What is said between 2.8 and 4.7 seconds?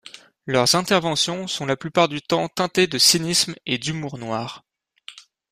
de cynisme et d'humour noir.